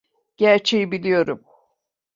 [0.37, 1.41] Gerçeği biliyorum.